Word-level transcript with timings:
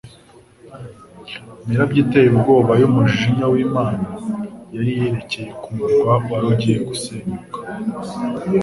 Imirabyo 1.63 1.99
iteye 2.03 2.27
ubwoba 2.33 2.71
y'umujinya 2.81 3.45
w'Imana 3.53 4.07
yari 4.73 4.91
yerekeye 4.99 5.49
ku 5.61 5.67
murwa 5.75 6.13
wari 6.29 6.45
ugiye 6.53 6.79
gusenyuka. 6.89 7.57